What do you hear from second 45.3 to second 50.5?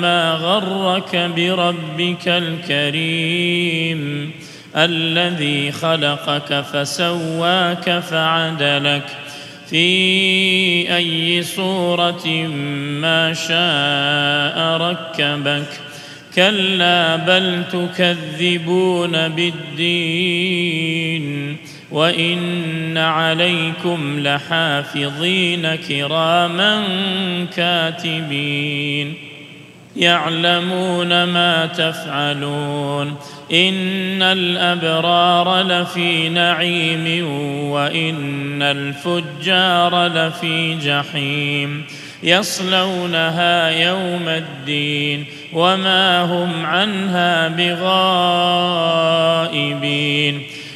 وما هم عنها بغائبين